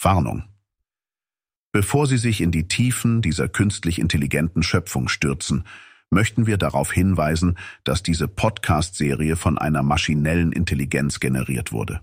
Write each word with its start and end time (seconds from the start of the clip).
Warnung. 0.00 0.44
Bevor 1.72 2.06
Sie 2.06 2.16
sich 2.16 2.40
in 2.40 2.50
die 2.50 2.66
Tiefen 2.68 3.20
dieser 3.20 3.48
künstlich 3.48 3.98
intelligenten 3.98 4.62
Schöpfung 4.62 5.08
stürzen, 5.08 5.64
möchten 6.10 6.46
wir 6.46 6.56
darauf 6.56 6.92
hinweisen, 6.92 7.58
dass 7.84 8.02
diese 8.02 8.28
Podcast-Serie 8.28 9.36
von 9.36 9.58
einer 9.58 9.82
maschinellen 9.82 10.52
Intelligenz 10.52 11.20
generiert 11.20 11.72
wurde. 11.72 12.00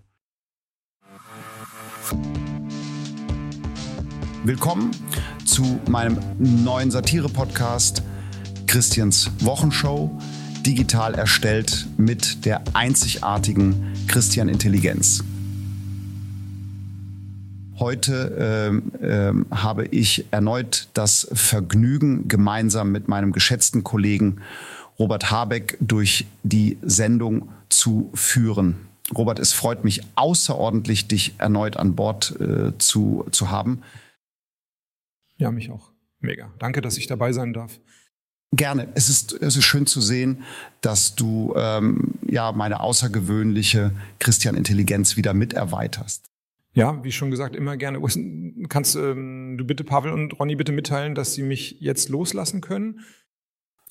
Willkommen 4.44 4.92
zu 5.44 5.80
meinem 5.90 6.20
neuen 6.38 6.92
Satire-Podcast 6.92 8.04
Christians 8.68 9.32
Wochenshow, 9.40 10.16
digital 10.66 11.16
erstellt 11.16 11.88
mit 11.98 12.46
der 12.46 12.62
einzigartigen 12.74 13.94
Christian 14.08 14.50
Intelligenz. 14.50 15.24
Heute 17.78 18.82
äh, 19.02 19.06
äh, 19.06 19.34
habe 19.52 19.86
ich 19.88 20.26
erneut 20.32 20.88
das 20.94 21.28
Vergnügen, 21.34 22.30
gemeinsam 22.30 22.92
mit 22.92 23.10
meinem 23.10 23.34
geschätzten 23.34 23.84
Kollegen 23.84 24.42
Robert 24.98 25.30
Habeck 25.30 25.78
durch 25.82 26.26
die 26.44 26.78
Sendung 26.82 27.50
zu 27.68 28.12
führen. 28.14 28.88
Robert, 29.14 29.40
es 29.40 29.52
freut 29.52 29.84
mich 29.84 30.02
außerordentlich, 30.16 31.08
dich 31.08 31.36
erneut 31.38 31.76
an 31.76 31.96
Bord 31.96 32.40
äh, 32.40 32.78
zu, 32.78 33.26
zu 33.32 33.52
haben. 33.52 33.82
Ja, 35.38 35.52
mich 35.52 35.70
auch. 35.70 35.92
Mega. 36.20 36.52
Danke, 36.60 36.80
dass 36.80 36.98
ich 36.98 37.08
dabei 37.08 37.34
sein 37.34 37.52
darf. 37.54 37.80
Gerne. 38.54 38.88
Es 38.96 39.10
ist, 39.10 39.34
es 39.34 39.58
ist 39.58 39.66
schön 39.66 39.86
zu 39.86 40.00
sehen, 40.00 40.44
dass 40.80 41.16
du 41.16 41.54
ähm, 41.58 42.14
ja 42.26 42.54
meine 42.54 42.80
außergewöhnliche 42.80 43.92
Christian 44.20 44.56
Intelligenz 44.56 45.18
wieder 45.18 45.34
mit 45.34 45.52
erweiterst. 45.52 46.32
Ja, 46.76 47.02
wie 47.06 47.12
schon 47.14 47.32
gesagt, 47.32 47.56
immer 47.56 47.78
gerne. 47.78 48.02
Kannst 48.68 48.96
ähm, 48.98 49.58
du 49.58 49.66
bitte 49.66 49.86
Pavel 49.86 50.12
und 50.12 50.38
Ronny 50.38 50.58
bitte 50.58 50.74
mitteilen, 50.74 51.16
dass 51.16 51.34
sie 51.34 51.42
mich 51.42 51.78
jetzt 51.80 52.10
loslassen 52.10 52.60
können? 52.60 53.00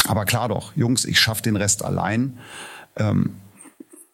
Aber 0.07 0.27
klar 0.27 0.51
doch, 0.51 0.77
Jungs, 0.77 1.07
ich 1.07 1.19
schaffe 1.19 1.43
den 1.43 1.57
Rest 1.57 1.83
allein. 1.83 2.39
Ähm, 2.97 3.37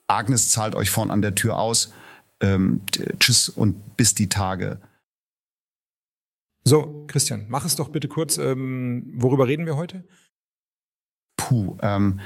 Agnes 0.07 0.51
zahlt 0.51 0.77
euch 0.77 0.89
vorn 0.89 1.11
an 1.11 1.21
der 1.21 1.35
Tür 1.35 1.59
aus. 1.59 1.93
Ähm, 2.41 2.83
tschüss 3.19 3.49
und 3.49 3.97
bis 3.97 4.15
die 4.15 4.29
Tage. 4.29 4.81
So, 6.63 7.05
Christian, 7.09 7.47
mach 7.49 7.65
es 7.65 7.75
doch 7.75 7.89
bitte 7.89 8.07
kurz. 8.07 8.39
Ähm, 8.39 9.13
worüber 9.17 9.49
reden 9.49 9.67
wir 9.67 9.77
heute? 9.77 10.05
Puh, 11.37 11.77
ähm, 11.83 12.21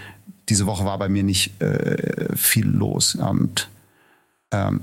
diese 0.50 0.66
Woche 0.66 0.84
war 0.84 0.98
bei 0.98 1.08
mir 1.08 1.22
nicht 1.22 1.58
äh, 1.62 2.36
viel 2.36 2.66
los. 2.66 3.14
Und 3.14 3.70
ähm, 4.50 4.82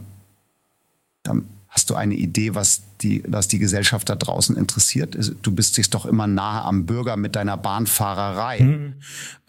dann 1.24 1.48
hast 1.68 1.90
du 1.90 1.96
eine 1.96 2.16
Idee, 2.16 2.54
was 2.54 2.84
die, 3.02 3.24
was 3.28 3.48
die 3.48 3.60
Gesellschaft 3.60 4.10
da 4.10 4.16
draußen 4.16 4.58
interessiert? 4.58 5.18
Du 5.42 5.52
bist 5.52 5.78
dich 5.78 5.90
doch 5.90 6.06
immer 6.06 6.28
nahe 6.28 6.64
am 6.64 6.86
Bürger 6.86 7.18
mit 7.18 7.36
deiner 7.36 7.58
Bahnfahrerei. 7.58 8.60
Hm. 8.60 8.94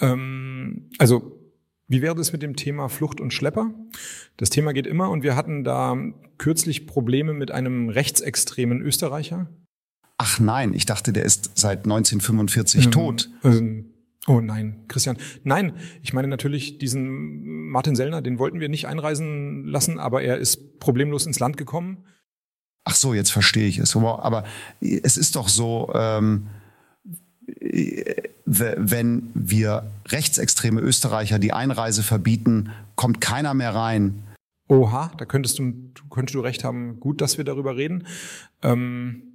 Ähm, 0.01 0.91
also 0.99 1.39
wie 1.89 2.01
wäre 2.01 2.15
das 2.15 2.33
mit 2.33 2.43
dem 2.43 2.57
Thema 2.57 2.89
Flucht 2.89 3.21
und 3.21 3.35
Schlepper? 3.35 3.71
Das 4.39 4.49
Thema 4.49 4.73
geht 4.73 4.87
immer 4.87 5.11
und 5.11 5.23
wir 5.23 5.37
hatten 5.37 5.63
da 5.63 5.97
kürzlich 6.39 6.87
Probleme 6.87 7.35
mit 7.35 7.51
einem 7.51 7.91
rechtsextremen 7.91 8.81
Österreicher. 8.81 9.49
Ach 10.17 10.41
nein, 10.41 10.73
ich 10.73 10.87
dachte, 10.87 11.13
der 11.13 11.25
ist 11.25 11.51
seit 11.55 11.81
1945 11.85 12.87
ähm, 12.87 12.91
tot. 12.93 13.31
Ähm, 13.45 13.92
Oh 14.29 14.41
nein, 14.41 14.85
Christian. 14.87 15.17
Nein, 15.43 15.73
ich 16.03 16.13
meine 16.13 16.29
natürlich 16.29 16.79
diesen 16.79 17.69
Martin 17.69 17.97
Sellner, 17.97 18.23
den 18.23 18.39
wollten 18.39 18.61
wir 18.61 18.69
nicht 18.69 18.87
einreisen 18.87 19.67
lassen, 19.67 19.99
aber 19.99 20.23
er 20.23 20.39
ist 20.39 20.79
problemlos 20.79 21.27
ins 21.27 21.41
Land 21.41 21.57
gekommen. 21.57 22.05
Ach 22.85 22.95
so, 22.95 23.15
jetzt 23.15 23.33
verstehe 23.33 23.67
ich 23.67 23.79
es. 23.79 23.97
Aber 23.97 24.45
es 24.81 25.17
ist 25.17 25.37
doch 25.37 25.49
so, 25.49 25.93
ähm, 25.95 26.49
wenn 28.45 29.31
wir 29.35 29.91
rechtsextreme 30.09 30.81
Österreicher 30.81 31.39
die 31.39 31.53
Einreise 31.53 32.03
verbieten, 32.03 32.71
kommt 32.95 33.21
keiner 33.21 33.55
mehr 33.55 33.75
rein. 33.75 34.23
Oha, 34.69 35.13
da 35.19 35.25
könntest 35.25 35.59
du, 35.59 35.73
könntest 36.11 36.35
du 36.35 36.41
recht 36.41 36.65
haben. 36.65 37.01
Gut, 37.01 37.21
dass 37.21 37.39
wir 37.39 37.45
darüber 37.45 37.77
reden. 37.77 38.07
Ähm, 38.63 39.32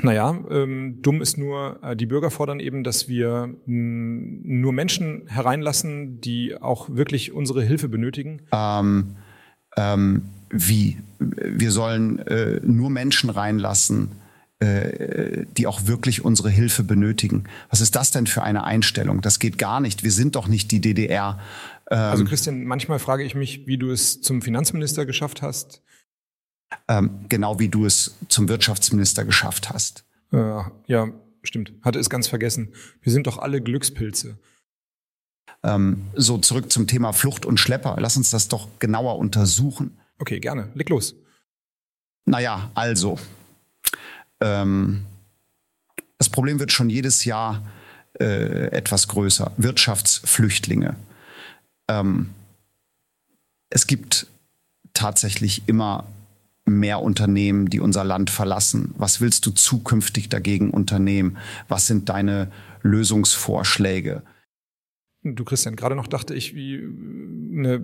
naja, 0.00 0.38
ähm, 0.50 1.02
dumm 1.02 1.20
ist 1.20 1.38
nur, 1.38 1.82
äh, 1.82 1.96
die 1.96 2.06
Bürger 2.06 2.30
fordern 2.30 2.60
eben, 2.60 2.84
dass 2.84 3.08
wir 3.08 3.54
mh, 3.66 4.40
nur 4.44 4.72
Menschen 4.72 5.26
hereinlassen, 5.26 6.20
die 6.20 6.56
auch 6.56 6.88
wirklich 6.90 7.32
unsere 7.32 7.62
Hilfe 7.62 7.88
benötigen. 7.88 8.42
Ähm, 8.52 9.16
ähm, 9.76 10.22
wie? 10.50 10.98
Wir 11.18 11.72
sollen 11.72 12.20
äh, 12.20 12.60
nur 12.62 12.90
Menschen 12.90 13.28
reinlassen, 13.28 14.12
äh, 14.60 15.44
die 15.56 15.66
auch 15.66 15.86
wirklich 15.86 16.24
unsere 16.24 16.50
Hilfe 16.50 16.84
benötigen. 16.84 17.44
Was 17.68 17.80
ist 17.80 17.96
das 17.96 18.12
denn 18.12 18.28
für 18.28 18.42
eine 18.42 18.64
Einstellung? 18.64 19.20
Das 19.20 19.40
geht 19.40 19.58
gar 19.58 19.80
nicht. 19.80 20.04
Wir 20.04 20.12
sind 20.12 20.36
doch 20.36 20.46
nicht 20.46 20.70
die 20.70 20.80
DDR. 20.80 21.40
Ähm, 21.90 21.98
also 21.98 22.24
Christian, 22.24 22.64
manchmal 22.64 23.00
frage 23.00 23.24
ich 23.24 23.34
mich, 23.34 23.66
wie 23.66 23.78
du 23.78 23.90
es 23.90 24.20
zum 24.20 24.42
Finanzminister 24.42 25.06
geschafft 25.06 25.42
hast. 25.42 25.82
Ähm, 26.86 27.24
genau 27.28 27.58
wie 27.58 27.68
du 27.68 27.86
es 27.86 28.16
zum 28.28 28.48
Wirtschaftsminister 28.48 29.24
geschafft 29.24 29.70
hast. 29.70 30.04
Äh, 30.32 30.62
ja, 30.86 31.08
stimmt. 31.42 31.72
Hatte 31.82 31.98
es 31.98 32.10
ganz 32.10 32.28
vergessen. 32.28 32.72
Wir 33.02 33.12
sind 33.12 33.26
doch 33.26 33.38
alle 33.38 33.60
Glückspilze. 33.60 34.38
Ähm, 35.62 36.08
so, 36.14 36.38
zurück 36.38 36.70
zum 36.70 36.86
Thema 36.86 37.12
Flucht 37.12 37.46
und 37.46 37.58
Schlepper. 37.58 37.96
Lass 37.98 38.16
uns 38.16 38.30
das 38.30 38.48
doch 38.48 38.68
genauer 38.78 39.18
untersuchen. 39.18 39.98
Okay, 40.18 40.40
gerne. 40.40 40.70
Leg 40.74 40.88
los. 40.88 41.14
Naja, 42.24 42.70
also. 42.74 43.18
Ähm, 44.40 45.04
das 46.18 46.28
Problem 46.28 46.58
wird 46.58 46.72
schon 46.72 46.90
jedes 46.90 47.24
Jahr 47.24 47.66
äh, 48.20 48.70
etwas 48.70 49.08
größer. 49.08 49.52
Wirtschaftsflüchtlinge. 49.56 50.96
Ähm, 51.88 52.30
es 53.70 53.86
gibt 53.86 54.26
tatsächlich 54.92 55.62
immer 55.66 56.06
mehr 56.68 57.02
Unternehmen, 57.02 57.68
die 57.68 57.80
unser 57.80 58.04
Land 58.04 58.30
verlassen? 58.30 58.94
Was 58.96 59.20
willst 59.20 59.46
du 59.46 59.50
zukünftig 59.50 60.28
dagegen 60.28 60.70
unternehmen? 60.70 61.38
Was 61.68 61.86
sind 61.86 62.08
deine 62.08 62.50
Lösungsvorschläge? 62.82 64.22
Du 65.22 65.44
Christian, 65.44 65.76
gerade 65.76 65.96
noch 65.96 66.06
dachte 66.06 66.34
ich, 66.34 66.54
wie, 66.54 66.80
ne, 66.80 67.80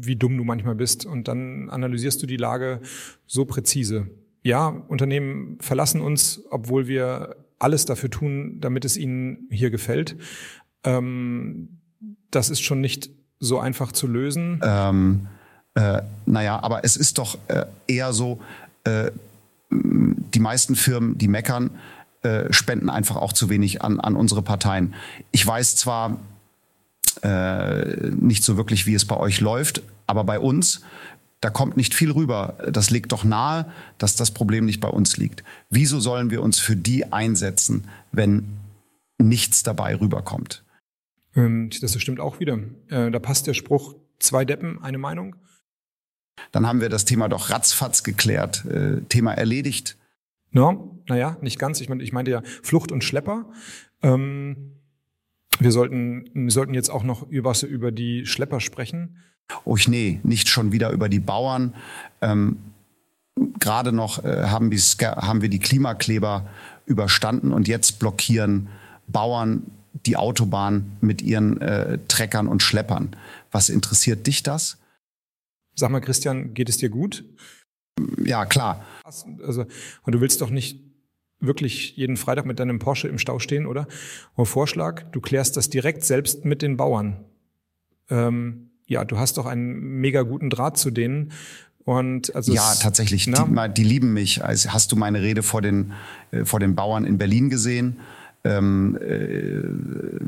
wie 0.00 0.16
dumm 0.16 0.36
du 0.36 0.44
manchmal 0.44 0.74
bist. 0.74 1.06
Und 1.06 1.28
dann 1.28 1.70
analysierst 1.70 2.22
du 2.22 2.26
die 2.26 2.36
Lage 2.36 2.80
so 3.26 3.44
präzise. 3.44 4.08
Ja, 4.42 4.68
Unternehmen 4.68 5.58
verlassen 5.60 6.00
uns, 6.00 6.42
obwohl 6.50 6.88
wir 6.88 7.36
alles 7.58 7.84
dafür 7.84 8.10
tun, 8.10 8.58
damit 8.60 8.84
es 8.84 8.96
ihnen 8.96 9.46
hier 9.50 9.70
gefällt. 9.70 10.16
Ähm, 10.84 11.80
das 12.30 12.50
ist 12.50 12.60
schon 12.60 12.80
nicht 12.80 13.10
so 13.38 13.58
einfach 13.58 13.92
zu 13.92 14.06
lösen. 14.06 14.60
Ähm 14.64 15.28
äh, 15.74 16.02
naja, 16.26 16.62
aber 16.62 16.84
es 16.84 16.96
ist 16.96 17.18
doch 17.18 17.38
äh, 17.48 17.64
eher 17.86 18.12
so, 18.12 18.40
äh, 18.84 19.10
die 19.70 20.40
meisten 20.40 20.76
Firmen, 20.76 21.16
die 21.16 21.28
meckern, 21.28 21.70
äh, 22.22 22.52
spenden 22.52 22.90
einfach 22.90 23.16
auch 23.16 23.32
zu 23.32 23.48
wenig 23.48 23.82
an, 23.82 23.98
an 24.00 24.16
unsere 24.16 24.42
Parteien. 24.42 24.94
Ich 25.30 25.46
weiß 25.46 25.76
zwar 25.76 26.18
äh, 27.22 28.10
nicht 28.10 28.44
so 28.44 28.56
wirklich, 28.56 28.86
wie 28.86 28.94
es 28.94 29.06
bei 29.06 29.16
euch 29.16 29.40
läuft, 29.40 29.82
aber 30.06 30.24
bei 30.24 30.38
uns, 30.38 30.82
da 31.40 31.50
kommt 31.50 31.76
nicht 31.76 31.94
viel 31.94 32.10
rüber. 32.10 32.56
Das 32.70 32.90
liegt 32.90 33.12
doch 33.12 33.24
nahe, 33.24 33.70
dass 33.98 34.14
das 34.14 34.30
Problem 34.30 34.66
nicht 34.66 34.80
bei 34.80 34.88
uns 34.88 35.16
liegt. 35.16 35.42
Wieso 35.70 36.00
sollen 36.00 36.30
wir 36.30 36.42
uns 36.42 36.58
für 36.58 36.76
die 36.76 37.12
einsetzen, 37.12 37.88
wenn 38.12 38.46
nichts 39.18 39.62
dabei 39.62 39.98
rüberkommt? 39.98 40.64
Ähm, 41.34 41.70
das 41.80 42.00
stimmt 42.00 42.20
auch 42.20 42.40
wieder. 42.40 42.58
Äh, 42.88 43.10
da 43.10 43.18
passt 43.18 43.46
der 43.46 43.54
Spruch, 43.54 43.96
zwei 44.18 44.44
Deppen, 44.44 44.82
eine 44.82 44.98
Meinung. 44.98 45.36
Dann 46.50 46.66
haben 46.66 46.80
wir 46.80 46.88
das 46.88 47.04
Thema 47.04 47.28
doch 47.28 47.50
ratzfatz 47.50 48.02
geklärt. 48.02 48.64
Äh, 48.66 49.02
Thema 49.08 49.32
erledigt. 49.34 49.96
No, 50.50 51.00
naja, 51.08 51.36
nicht 51.40 51.58
ganz. 51.58 51.80
Ich, 51.80 51.88
meine, 51.88 52.02
ich 52.02 52.12
meinte 52.12 52.30
ja 52.30 52.42
Flucht 52.62 52.92
und 52.92 53.04
Schlepper. 53.04 53.46
Ähm, 54.02 54.72
wir, 55.58 55.72
sollten, 55.72 56.30
wir 56.34 56.50
sollten 56.50 56.74
jetzt 56.74 56.90
auch 56.90 57.04
noch 57.04 57.28
über, 57.28 57.54
über 57.62 57.92
die 57.92 58.26
Schlepper 58.26 58.60
sprechen. 58.60 59.16
Oh 59.64 59.76
nee, 59.86 60.20
nicht 60.22 60.48
schon 60.48 60.72
wieder 60.72 60.90
über 60.90 61.08
die 61.08 61.20
Bauern. 61.20 61.74
Ähm, 62.20 62.58
Gerade 63.58 63.92
noch 63.92 64.24
äh, 64.24 64.44
haben, 64.44 64.70
haben 64.70 65.42
wir 65.42 65.48
die 65.48 65.58
Klimakleber 65.58 66.46
überstanden 66.84 67.52
und 67.52 67.66
jetzt 67.66 67.98
blockieren 67.98 68.68
Bauern 69.08 69.62
die 70.06 70.16
Autobahn 70.16 70.92
mit 71.00 71.22
ihren 71.22 71.60
äh, 71.60 71.98
Treckern 72.08 72.46
und 72.48 72.62
Schleppern. 72.62 73.16
Was 73.50 73.68
interessiert 73.68 74.26
dich 74.26 74.42
das? 74.42 74.78
Sag 75.74 75.90
mal, 75.90 76.00
Christian, 76.00 76.54
geht 76.54 76.68
es 76.68 76.76
dir 76.78 76.88
gut? 76.88 77.24
Ja, 78.24 78.46
klar. 78.46 78.84
Also, 79.04 79.66
und 80.02 80.14
du 80.14 80.20
willst 80.20 80.40
doch 80.40 80.50
nicht 80.50 80.80
wirklich 81.40 81.96
jeden 81.96 82.16
Freitag 82.16 82.46
mit 82.46 82.60
deinem 82.60 82.78
Porsche 82.78 83.08
im 83.08 83.18
Stau 83.18 83.38
stehen, 83.38 83.66
oder? 83.66 83.86
Und 84.34 84.46
Vorschlag, 84.46 85.02
du 85.10 85.20
klärst 85.20 85.56
das 85.56 85.70
direkt 85.70 86.04
selbst 86.04 86.44
mit 86.44 86.62
den 86.62 86.76
Bauern. 86.76 87.24
Ähm, 88.08 88.70
ja, 88.86 89.04
du 89.04 89.18
hast 89.18 89.38
doch 89.38 89.46
einen 89.46 90.00
mega 90.00 90.22
guten 90.22 90.50
Draht 90.50 90.76
zu 90.76 90.90
denen. 90.90 91.32
Und 91.84 92.34
also 92.36 92.52
ja, 92.52 92.74
tatsächlich, 92.80 93.24
die, 93.24 93.34
die, 93.76 93.84
lieben 93.84 94.12
mich. 94.12 94.44
Also 94.44 94.72
hast 94.72 94.92
du 94.92 94.96
meine 94.96 95.20
Rede 95.20 95.42
vor 95.42 95.62
den, 95.62 95.92
äh, 96.30 96.44
vor 96.44 96.60
den 96.60 96.76
Bauern 96.76 97.04
in 97.04 97.18
Berlin 97.18 97.50
gesehen? 97.50 97.98
Ähm, 98.44 98.98
äh, 99.00 100.21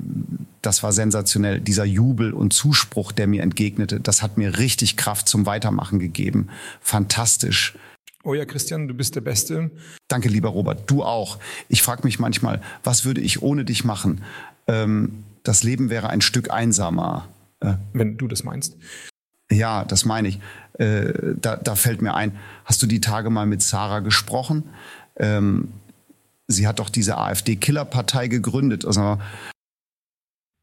das 0.64 0.82
war 0.82 0.92
sensationell. 0.92 1.60
Dieser 1.60 1.84
Jubel 1.84 2.32
und 2.32 2.52
Zuspruch, 2.52 3.12
der 3.12 3.26
mir 3.26 3.42
entgegnete, 3.42 4.00
das 4.00 4.22
hat 4.22 4.38
mir 4.38 4.58
richtig 4.58 4.96
Kraft 4.96 5.28
zum 5.28 5.46
Weitermachen 5.46 5.98
gegeben. 5.98 6.48
Fantastisch. 6.80 7.74
Oh 8.22 8.32
ja, 8.32 8.46
Christian, 8.46 8.88
du 8.88 8.94
bist 8.94 9.14
der 9.16 9.20
Beste. 9.20 9.70
Danke, 10.08 10.28
lieber 10.28 10.48
Robert. 10.48 10.90
Du 10.90 11.04
auch. 11.04 11.38
Ich 11.68 11.82
frage 11.82 12.02
mich 12.04 12.18
manchmal, 12.18 12.62
was 12.82 13.04
würde 13.04 13.20
ich 13.20 13.42
ohne 13.42 13.66
dich 13.66 13.84
machen? 13.84 14.22
Ähm, 14.66 15.24
das 15.42 15.62
Leben 15.62 15.90
wäre 15.90 16.08
ein 16.08 16.22
Stück 16.22 16.50
einsamer. 16.50 17.28
Äh, 17.60 17.74
Wenn 17.92 18.16
du 18.16 18.26
das 18.26 18.42
meinst. 18.42 18.78
Ja, 19.50 19.84
das 19.84 20.06
meine 20.06 20.28
ich. 20.28 20.40
Äh, 20.78 21.34
da, 21.36 21.56
da 21.56 21.74
fällt 21.74 22.00
mir 22.00 22.14
ein, 22.14 22.38
hast 22.64 22.80
du 22.82 22.86
die 22.86 23.02
Tage 23.02 23.28
mal 23.28 23.44
mit 23.44 23.62
Sarah 23.62 24.00
gesprochen? 24.00 24.64
Ähm, 25.16 25.68
sie 26.48 26.66
hat 26.66 26.78
doch 26.78 26.88
diese 26.88 27.18
AfD-Killerpartei 27.18 28.28
gegründet. 28.28 28.86
Also, 28.86 29.18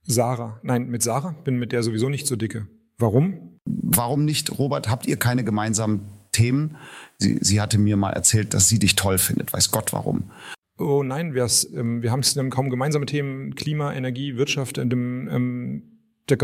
Sarah. 0.03 0.59
Nein, 0.63 0.89
mit 0.89 1.03
Sarah 1.03 1.36
bin 1.44 1.57
mit 1.57 1.71
der 1.71 1.83
sowieso 1.83 2.09
nicht 2.09 2.27
so 2.27 2.36
dicke. 2.36 2.68
Warum? 2.98 3.57
Warum 3.65 4.25
nicht, 4.25 4.57
Robert? 4.57 4.89
Habt 4.89 5.07
ihr 5.07 5.18
keine 5.18 5.44
gemeinsamen 5.44 6.01
Themen? 6.31 6.77
Sie, 7.18 7.38
sie 7.42 7.62
hatte 7.62 7.77
mir 7.77 7.98
mal 7.98 8.12
erzählt, 8.12 8.53
dass 8.53 8.68
sie 8.68 8.80
dich 8.80 8.95
toll 8.95 9.18
findet. 9.18 9.53
Weiß 9.53 9.71
Gott 9.71 9.94
warum. 9.94 10.31
Oh 10.77 11.03
nein, 11.03 11.36
ähm, 11.36 12.01
wir 12.01 12.12
haben 12.12 12.21
es 12.21 12.38
kaum 12.50 12.69
gemeinsame 12.69 13.06
Themen. 13.06 13.53
Klima, 13.56 13.94
Energie, 13.94 14.38
Wirtschaft. 14.38 14.77
Dem, 14.77 15.27
ähm, 15.30 15.83
der, 16.30 16.38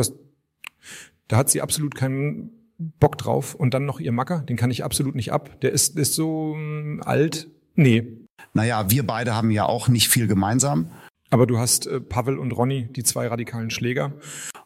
da 1.27 1.37
hat 1.37 1.49
sie 1.49 1.61
absolut 1.61 1.95
keinen 1.95 2.51
Bock 2.77 3.17
drauf. 3.17 3.55
Und 3.55 3.73
dann 3.73 3.85
noch 3.85 3.99
ihr 3.99 4.11
Macker, 4.11 4.41
den 4.41 4.57
kann 4.57 4.71
ich 4.71 4.83
absolut 4.83 5.15
nicht 5.15 5.31
ab. 5.31 5.59
Der 5.61 5.71
ist, 5.71 5.97
ist 5.97 6.13
so 6.13 6.53
ähm, 6.55 7.01
alt. 7.03 7.47
Nee. 7.75 8.07
Naja, 8.53 8.89
wir 8.89 9.05
beide 9.05 9.35
haben 9.35 9.51
ja 9.51 9.65
auch 9.65 9.87
nicht 9.87 10.09
viel 10.09 10.27
gemeinsam. 10.27 10.91
Aber 11.29 11.45
du 11.45 11.57
hast 11.57 11.87
äh, 11.87 11.99
Pavel 11.99 12.37
und 12.37 12.51
Ronny, 12.51 12.87
die 12.91 13.03
zwei 13.03 13.27
radikalen 13.27 13.69
Schläger. 13.69 14.13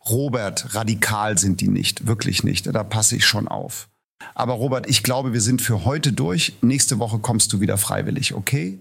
Robert, 0.09 0.75
radikal 0.75 1.37
sind 1.37 1.61
die 1.61 1.67
nicht, 1.67 2.07
wirklich 2.07 2.43
nicht. 2.43 2.67
Da 2.67 2.83
passe 2.83 3.15
ich 3.15 3.25
schon 3.25 3.47
auf. 3.47 3.87
Aber 4.35 4.53
Robert, 4.53 4.87
ich 4.89 5.03
glaube, 5.03 5.33
wir 5.33 5.41
sind 5.41 5.61
für 5.61 5.85
heute 5.85 6.13
durch. 6.13 6.53
Nächste 6.61 6.99
Woche 6.99 7.19
kommst 7.19 7.53
du 7.53 7.59
wieder 7.59 7.77
freiwillig, 7.77 8.33
okay? 8.33 8.79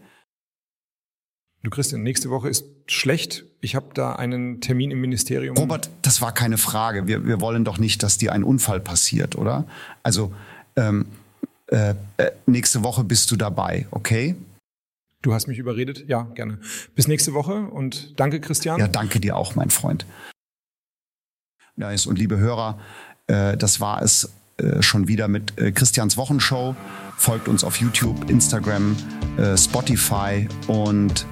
Du 1.63 1.69
Christian, 1.69 2.03
nächste 2.03 2.31
Woche 2.31 2.49
ist 2.49 2.65
schlecht. 2.87 3.45
Ich 3.61 3.75
habe 3.75 3.89
da 3.93 4.15
einen 4.15 4.63
Termin 4.63 4.91
im 4.91 5.01
Ministerium. 5.01 5.57
Robert, 5.57 5.91
das 6.01 6.23
war 6.23 6.33
keine 6.33 6.57
Frage. 6.57 7.07
Wir, 7.07 7.27
wir 7.27 7.41
wollen 7.43 7.65
doch 7.65 7.79
nicht, 7.79 8.03
dass 8.03 8.17
dir 8.17 8.33
ein 8.33 8.45
Unfall 8.45 8.81
passiert, 8.81 9.37
oder? 9.37 9.67
Also 10.03 10.33
ähm, 10.77 11.07
äh, 11.67 11.95
äh, 12.17 12.31
nächste 12.47 12.83
Woche 12.83 13.05
bist 13.05 13.31
du 13.31 13.37
dabei, 13.37 13.87
okay? 13.91 14.37
Du 15.23 15.35
hast 15.35 15.49
mich 15.49 15.59
überredet? 15.59 16.09
Ja, 16.09 16.23
gerne. 16.23 16.59
Bis 16.95 17.07
nächste 17.07 17.35
Woche 17.35 17.67
und 17.67 18.19
danke, 18.19 18.41
Christian. 18.41 18.81
Ja, 18.81 18.89
danke 18.89 19.21
dir 19.21 19.37
auch, 19.37 19.55
mein 19.55 19.69
Freund. 19.69 20.07
Ja, 21.77 21.91
und 22.07 22.19
liebe 22.19 22.39
Hörer, 22.39 22.79
äh, 23.27 23.57
das 23.57 23.81
war 23.81 24.03
es 24.03 24.33
äh, 24.57 24.81
schon 24.81 25.09
wieder 25.09 25.29
mit 25.29 25.59
äh, 25.59 25.73
Christians 25.73 26.17
Wochenshow. 26.17 26.75
Folgt 27.17 27.49
uns 27.49 27.65
auf 27.65 27.77
YouTube, 27.77 28.31
Instagram, 28.31 28.97
Spotify 29.57 30.49
und 30.67 31.27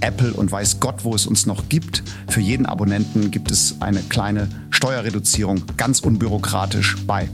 Apple 0.00 0.34
und 0.34 0.50
weiß 0.50 0.80
Gott, 0.80 1.04
wo 1.04 1.14
es 1.14 1.26
uns 1.26 1.46
noch 1.46 1.68
gibt. 1.68 2.02
Für 2.28 2.40
jeden 2.40 2.66
Abonnenten 2.66 3.30
gibt 3.30 3.52
es 3.52 3.80
eine 3.80 4.00
kleine 4.00 4.48
Steuerreduzierung, 4.70 5.62
ganz 5.76 6.00
unbürokratisch 6.00 6.96
bei. 7.06 7.28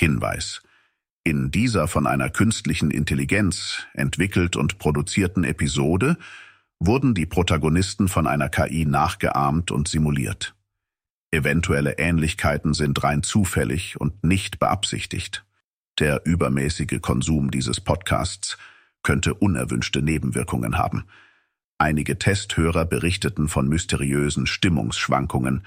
Hinweis. 0.00 0.62
In 1.24 1.50
dieser 1.50 1.86
von 1.86 2.06
einer 2.06 2.30
künstlichen 2.30 2.90
Intelligenz 2.90 3.86
entwickelt 3.92 4.56
und 4.56 4.78
produzierten 4.78 5.44
Episode 5.44 6.16
wurden 6.78 7.12
die 7.12 7.26
Protagonisten 7.26 8.08
von 8.08 8.26
einer 8.26 8.48
KI 8.48 8.86
nachgeahmt 8.86 9.70
und 9.70 9.88
simuliert. 9.88 10.54
Eventuelle 11.30 11.98
Ähnlichkeiten 11.98 12.72
sind 12.72 13.04
rein 13.04 13.22
zufällig 13.22 14.00
und 14.00 14.24
nicht 14.24 14.58
beabsichtigt. 14.58 15.44
Der 15.98 16.22
übermäßige 16.24 17.02
Konsum 17.02 17.50
dieses 17.50 17.78
Podcasts 17.82 18.56
könnte 19.02 19.34
unerwünschte 19.34 20.00
Nebenwirkungen 20.00 20.78
haben. 20.78 21.04
Einige 21.76 22.18
Testhörer 22.18 22.86
berichteten 22.86 23.48
von 23.48 23.68
mysteriösen 23.68 24.46
Stimmungsschwankungen, 24.46 25.62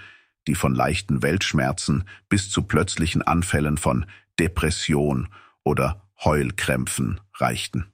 die 0.48 0.56
von 0.56 0.74
leichten 0.74 1.22
Weltschmerzen 1.22 2.04
bis 2.30 2.50
zu 2.50 2.64
plötzlichen 2.64 3.22
Anfällen 3.22 3.78
von 3.78 4.06
Depression 4.40 5.30
oder 5.64 6.02
Heulkrämpfen 6.24 7.20
reichten. 7.36 7.88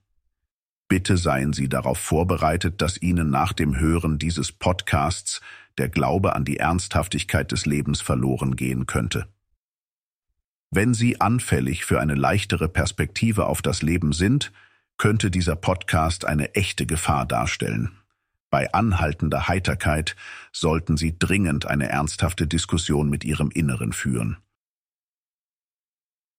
Bitte 0.88 1.18
seien 1.18 1.54
Sie 1.54 1.70
darauf 1.70 2.00
vorbereitet, 2.00 2.82
dass 2.82 3.02
Ihnen 3.02 3.30
nach 3.30 3.54
dem 3.54 3.80
Hören 3.80 4.18
dieses 4.18 4.52
Podcasts 4.52 5.42
der 5.78 5.88
Glaube 5.90 6.36
an 6.36 6.46
die 6.46 6.58
Ernsthaftigkeit 6.58 7.52
des 7.52 7.66
Lebens 7.66 8.02
verloren 8.02 8.56
gehen 8.56 8.86
könnte. 8.88 9.28
Wenn 10.72 10.94
Sie 10.94 11.22
anfällig 11.22 11.86
für 11.86 12.00
eine 12.00 12.16
leichtere 12.16 12.70
Perspektive 12.70 13.46
auf 13.46 13.62
das 13.62 13.82
Leben 13.82 14.14
sind, 14.14 14.52
könnte 14.98 15.32
dieser 15.32 15.56
Podcast 15.56 16.26
eine 16.26 16.56
echte 16.56 16.86
Gefahr 16.86 17.26
darstellen. 17.26 17.92
Bei 18.50 18.74
anhaltender 18.74 19.48
Heiterkeit 19.48 20.16
sollten 20.52 20.98
Sie 20.98 21.18
dringend 21.18 21.68
eine 21.68 21.88
ernsthafte 21.90 22.48
Diskussion 22.48 23.10
mit 23.10 23.24
Ihrem 23.24 23.52
Inneren 23.52 23.94
führen. 23.94 24.38